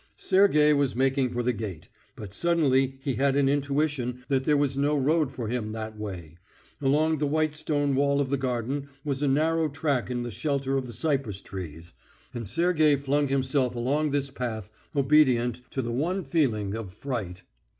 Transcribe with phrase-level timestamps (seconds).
[0.15, 4.75] Sergey was making for the gate, but suddenly he had an intuition that there was
[4.75, 6.37] no road for him that way.
[6.81, 10.75] Along the white stone wall of the garden was a narrow track in the shelter
[10.75, 11.93] of the cypress trees,
[12.33, 17.43] and Sergey flung himself along this path, obedient to the one feeling of fright.